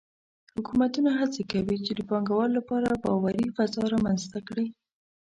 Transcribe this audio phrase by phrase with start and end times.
[0.55, 4.67] حکومتونه هڅه کوي چې د پانګهوالو لپاره باوري فضا رامنځته کړي.